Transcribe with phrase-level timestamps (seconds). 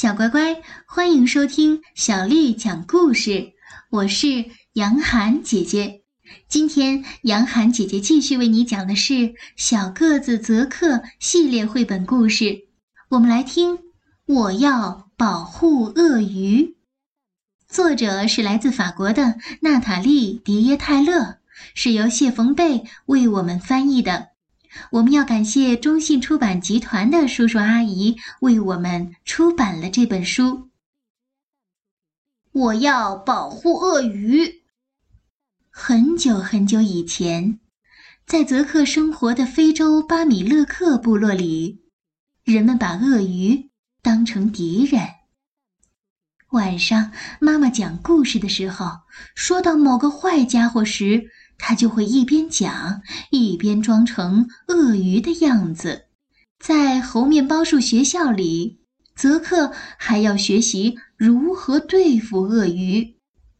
[0.00, 3.54] 小乖乖，欢迎收听小丽讲故事。
[3.90, 4.44] 我是
[4.74, 6.02] 杨涵姐姐。
[6.48, 9.14] 今天，杨涵姐姐继续为你讲的是
[9.56, 12.68] 《小个子泽克》系列绘本故事。
[13.08, 13.76] 我们来听
[14.26, 16.62] 《我要保护鳄鱼》。
[17.68, 21.38] 作者是来自法国的娜塔莉·迪耶泰勒，
[21.74, 24.28] 是由谢冯贝为我们翻译的。
[24.92, 30.70] 我们要感谢中信出版集团的叔叔阿姨为我们出版了这本书。
[32.52, 34.62] 我要保护鳄鱼。
[35.70, 37.60] 很久很久以前，
[38.26, 41.84] 在泽克生活的非洲巴米勒克部落里，
[42.44, 43.70] 人们把鳄鱼
[44.02, 45.00] 当成敌人。
[46.50, 49.02] 晚上，妈妈讲故事的时候，
[49.34, 51.30] 说到某个坏家伙时。
[51.58, 56.06] 他就会一边讲，一边装成鳄鱼的样子。
[56.58, 58.80] 在猴面包树学校里，
[59.14, 63.16] 泽克还要学习如何对付鳄鱼。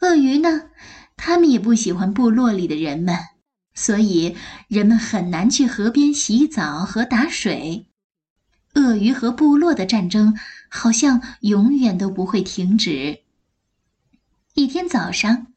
[0.00, 0.70] 鳄鱼呢，
[1.16, 3.14] 他们也不喜欢部落里的人们，
[3.74, 4.34] 所以
[4.68, 7.88] 人们很难去河边洗澡和打水。
[8.74, 10.38] 鳄鱼和部落的战争
[10.68, 13.20] 好像永远都不会停止。
[14.54, 15.48] 一天早上。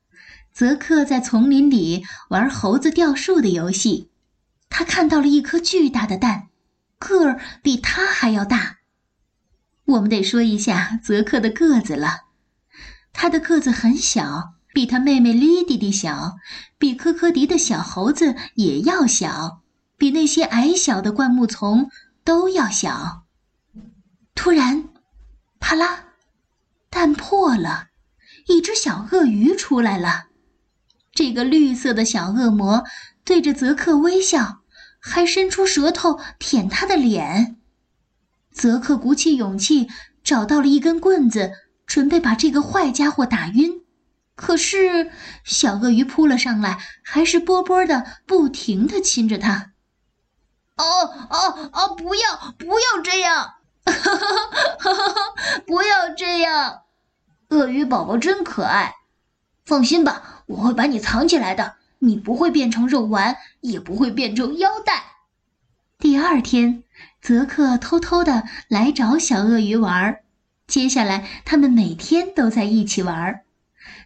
[0.54, 4.12] 泽克在丛林里玩猴子吊树的游戏，
[4.70, 6.50] 他看到了一颗巨大的蛋，
[7.00, 8.78] 个儿比他还要大。
[9.86, 12.26] 我们得说一下泽克的个子了，
[13.12, 16.36] 他的个子很小，比他妹妹莉迪迪小，
[16.78, 19.64] 比科科迪的小猴子也要小，
[19.98, 21.90] 比那些矮小的灌木丛
[22.24, 23.24] 都要小。
[24.36, 24.88] 突然，
[25.60, 26.10] 啪啦，
[26.92, 27.88] 蛋破了，
[28.48, 30.28] 一只小鳄鱼出来了。
[31.14, 32.84] 这个绿色的小恶魔
[33.24, 34.62] 对着泽克微笑，
[35.00, 37.58] 还伸出舌头舔他的脸。
[38.52, 39.88] 泽克鼓起勇气
[40.24, 41.52] 找到了一根棍子，
[41.86, 43.84] 准备把这个坏家伙打晕。
[44.36, 45.12] 可是
[45.44, 49.74] 小鳄鱼扑了上来，还是啵啵的不停地亲着他。
[50.76, 50.86] 哦
[51.30, 51.96] 哦哦！
[51.96, 53.54] 不要不要这样！
[53.86, 54.16] 哈哈
[54.80, 54.94] 哈！
[55.68, 56.82] 不要这样！
[57.50, 58.96] 鳄鱼宝宝真可爱。
[59.66, 65.04] 放心吧，我会把你藏起来的，你不会变成肉丸，也不会变成腰带。
[66.00, 66.84] 第二天，
[67.22, 70.24] 泽克偷偷的来找小鳄鱼玩儿，
[70.68, 73.46] 接下来他们每天都在一起玩儿，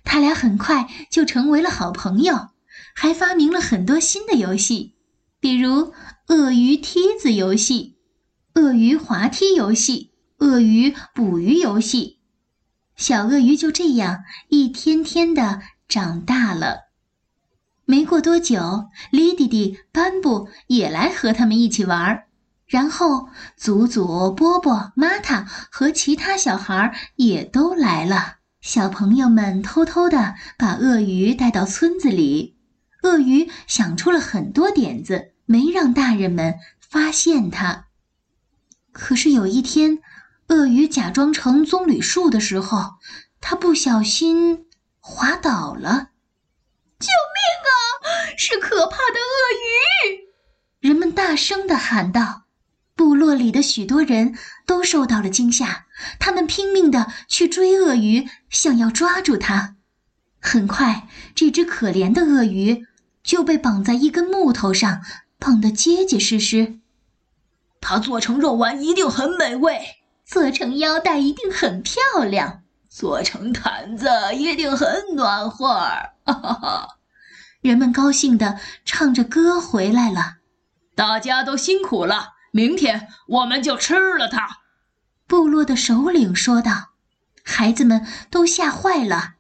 [0.04, 2.50] 他俩很快就成为了好朋友，
[2.94, 4.94] 还发明了很多新的游戏，
[5.40, 5.92] 比如
[6.28, 7.98] 鳄鱼梯子游戏、
[8.54, 12.17] 鳄鱼滑梯游戏、鳄鱼捕鱼游戏。
[12.98, 16.88] 小鳄鱼就这样一天天的长大了。
[17.86, 22.26] 没过多久，莉迪迪、班布也来和他们一起玩儿，
[22.66, 28.38] 然后祖祖、波波、玛塔和其他小孩也都来了。
[28.62, 32.58] 小朋友们偷偷的把鳄鱼带到村子里，
[33.04, 37.86] 鳄鱼想出了很多点子，没让大人们发现它。
[38.92, 40.00] 可是有一天。
[40.50, 42.96] 鳄鱼假装成棕榈树的时候，
[43.42, 44.68] 它不小心
[45.00, 46.10] 滑倒了。
[47.00, 47.72] 救命啊！
[48.38, 50.28] 是可怕的鳄鱼！
[50.80, 52.44] 人们大声地喊道。
[52.96, 54.36] 部落里的许多人
[54.66, 55.86] 都受到了惊吓，
[56.18, 59.76] 他们拼命地去追鳄鱼，想要抓住它。
[60.40, 62.88] 很快，这只可怜的鳄鱼
[63.22, 65.04] 就被绑在一根木头上，
[65.38, 66.80] 绑得结结实实。
[67.82, 69.80] 它做成肉丸一定很美味。
[70.28, 75.68] 做成腰带一定很漂亮，做成毯子一定很暖和。
[75.70, 76.88] 哈哈哈！
[77.62, 80.36] 人们高兴地唱着歌回来了。
[80.96, 84.60] 大家都辛苦了，明天我们就吃了它。
[85.26, 86.90] 部落的首领说道。
[87.50, 89.36] 孩子们都吓坏了。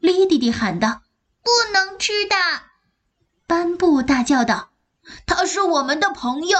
[0.00, 1.02] 莉弟弟喊道
[1.44, 2.34] ：“不能吃的！”
[3.46, 4.70] 班布大叫道
[5.26, 6.58] ：“他是我们的朋友。”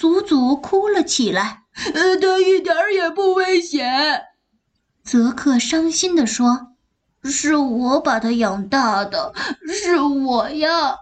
[0.00, 1.64] 祖祖哭了起来。
[1.92, 4.22] 呃，它一点儿也不危险，
[5.04, 6.68] 泽克伤心地说
[7.22, 9.34] ：“是我把它养大的，
[9.68, 10.96] 是我呀。”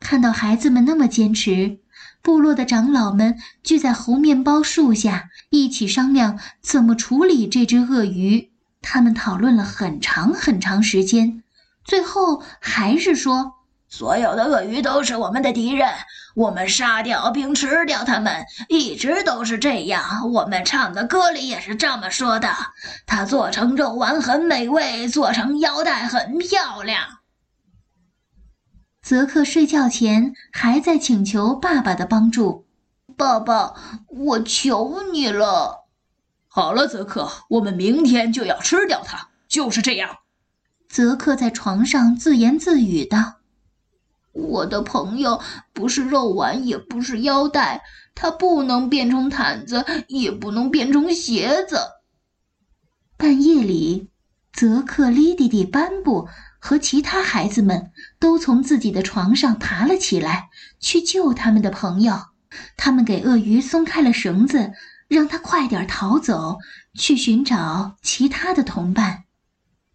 [0.00, 1.78] 看到孩子们那么坚持，
[2.20, 8.50] 部落的长老们聚在猴面包树下，一起商量怎么处理这只鳄鱼。
[8.82, 11.44] 他们讨论了很长很长时间，
[11.84, 13.59] 最后还是说。
[13.90, 15.88] 所有的鳄鱼都是我们的敌人，
[16.36, 20.30] 我们杀掉并吃掉它们，一直都是这样。
[20.32, 22.48] 我们唱的歌里也是这么说的。
[23.04, 27.18] 它做成肉丸很美味，做成腰带很漂亮。
[29.02, 32.66] 泽克睡觉前还在请求爸爸的帮助。
[33.16, 33.74] 爸爸，
[34.06, 35.86] 我求你了。
[36.46, 40.18] 好了，泽克，我们明天就要吃掉它，就是这样。
[40.88, 43.39] 泽克在床上自言自语道
[44.40, 45.40] ：“我的朋友
[45.72, 47.82] 不是肉丸，也不是腰带，
[48.14, 51.78] 它不能变成毯子，也不能变成鞋子。”
[53.16, 54.08] 半夜里，
[54.52, 56.28] 泽克、莉迪迪、班布
[56.58, 60.48] 和其他孩子们都从自己的床上爬了起来，
[60.78, 62.18] 去救他们的朋友。
[62.76, 64.72] 他们给鳄鱼松开了绳子，
[65.06, 66.58] 让它快点逃走，
[66.94, 69.24] 去寻找其他的同伴。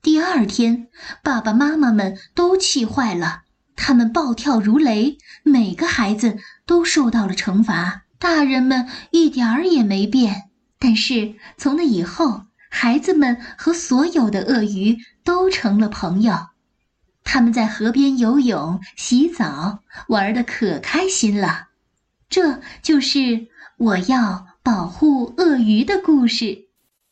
[0.02, 0.88] 第二天，
[1.24, 3.42] 爸爸妈妈们都气坏了，
[3.76, 8.04] 他们暴跳如雷，每个孩子都受到了惩罚。
[8.18, 10.50] 大人们一点儿也没变，
[10.80, 12.46] 但是从那以后。
[12.78, 16.36] 孩子们和所有的鳄鱼都成了朋友，
[17.24, 19.80] 他们在河边游泳、洗澡，
[20.10, 21.70] 玩的可开心了。
[22.28, 26.68] 这就是我要保护鳄鱼的故事。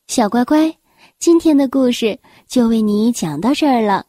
[0.07, 0.75] 小乖乖，
[1.17, 4.07] 今天的故事就为你讲到这儿了。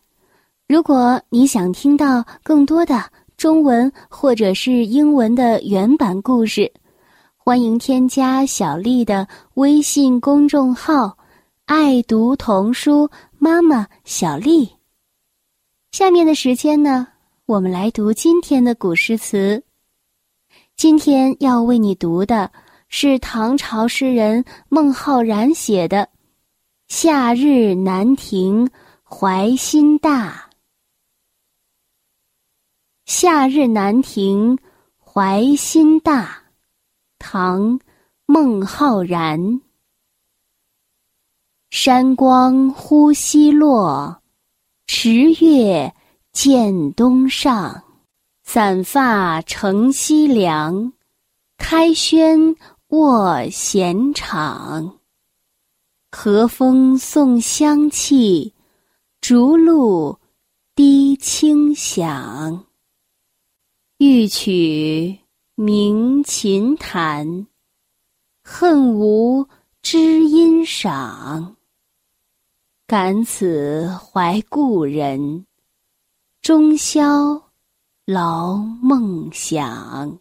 [0.66, 3.04] 如果你想听到更多的
[3.36, 6.72] 中文或者是英文的原版故事，
[7.36, 11.18] 欢迎添加小丽的微信公众号。
[11.66, 14.70] 爱读童书，妈妈小丽。
[15.92, 17.08] 下面的时间呢，
[17.44, 19.62] 我们来读今天的古诗词。
[20.76, 22.50] 今天要为你读的
[22.88, 25.98] 是唐朝诗人孟浩然写的
[26.88, 28.70] 《夏日南亭
[29.02, 30.28] 怀心大》。
[33.06, 34.58] 《夏日南亭
[34.98, 36.24] 怀心大》，
[37.18, 37.78] 唐·
[38.24, 39.60] 孟浩然。
[41.68, 44.22] 山光忽西落，
[44.86, 45.94] 池月
[46.32, 47.84] 渐东上。
[48.42, 50.94] 散发乘西凉，
[51.58, 52.56] 开轩
[52.88, 54.98] 卧闲场。
[56.10, 58.54] 和风送香气，
[59.20, 60.18] 竹露
[60.74, 62.64] 滴清响。
[64.06, 65.18] 欲取
[65.54, 67.46] 鸣琴弹，
[68.42, 69.48] 恨无
[69.80, 71.56] 知音赏。
[72.86, 75.46] 感此怀故人，
[76.42, 77.50] 终宵
[78.04, 80.18] 劳梦想。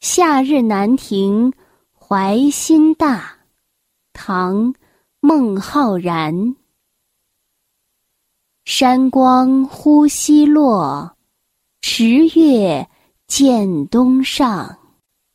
[0.00, 1.52] 夏日南亭
[1.96, 3.38] 怀心大，
[4.12, 4.74] 唐·
[5.20, 6.56] 孟浩然。
[8.64, 11.16] 山光忽西落，
[11.82, 12.04] 十
[12.38, 12.88] 月
[13.26, 14.78] 渐东上。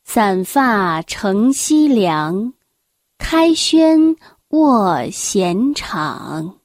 [0.04, 2.52] 散发乘西凉，
[3.18, 4.16] 开轩。
[4.50, 6.60] 卧闲场，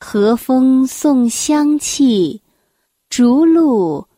[0.00, 2.42] 和风送香气，
[3.08, 4.08] 竹露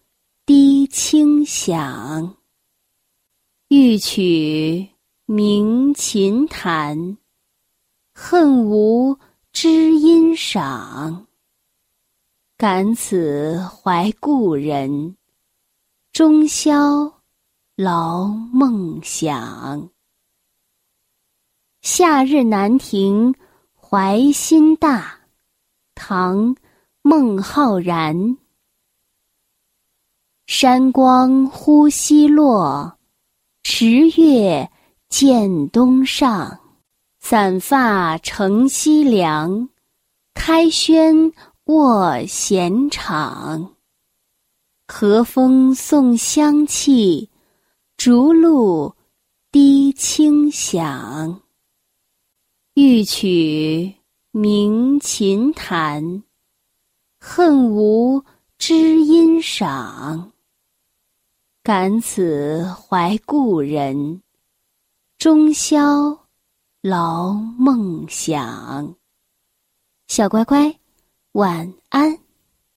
[0.47, 2.35] 滴清响。
[3.69, 4.88] 欲取
[5.26, 7.19] 鸣琴弹，
[8.14, 9.19] 恨无
[9.53, 11.25] 知音赏。
[12.58, 15.14] 感此怀故人，
[16.11, 17.20] 终宵
[17.76, 19.91] 劳梦想。
[21.82, 23.35] 夏日南亭
[23.79, 25.19] 怀心大，
[25.94, 26.55] 唐·
[27.03, 28.38] 孟浩然。
[30.47, 32.99] 山光忽西落，
[33.64, 34.70] 池月
[35.11, 36.58] 渐东上。
[37.20, 39.69] 散发乘西凉，
[40.32, 41.31] 开轩
[41.67, 43.75] 卧闲场。
[44.87, 47.29] 和风送香气，
[47.96, 48.94] 竹露
[49.51, 51.43] 滴清响。
[52.75, 53.93] 欲取
[54.31, 56.23] 鸣琴弹，
[57.19, 58.25] 恨无
[58.58, 60.31] 知音赏。
[61.65, 64.23] 感此怀故人，
[65.19, 66.27] 终宵
[66.81, 68.94] 劳梦想。
[70.06, 70.79] 小乖乖，
[71.36, 72.25] 晚安。